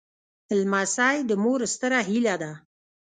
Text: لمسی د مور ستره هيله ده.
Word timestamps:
لمسی 0.59 1.15
د 1.29 1.31
مور 1.43 1.59
ستره 1.73 1.99
هيله 2.09 2.35
ده. 2.41 2.51